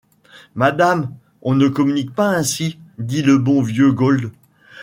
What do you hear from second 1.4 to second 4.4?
on ne communique pas ainsi, dit le bon vieux Gault.